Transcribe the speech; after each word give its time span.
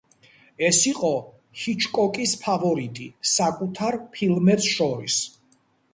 ეს 0.69 0.77
იყო 0.91 1.11
ჰიჩკოკის 1.65 2.33
ფავორიტი 2.45 3.07
საკუთარ 3.35 3.99
ფილმებს 4.17 4.71
შორის. 4.79 5.21